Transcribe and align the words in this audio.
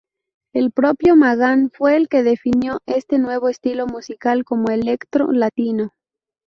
El 0.55 0.71
propio 0.71 1.15
Magán 1.15 1.69
fue 1.71 1.95
el 1.95 2.07
que 2.09 2.23
definió 2.23 2.79
este 2.87 3.19
nuevo 3.19 3.49
estilo 3.49 3.85
musical 3.85 4.43
como 4.45 4.71
Electro 4.71 5.31
Latino. 5.31 5.91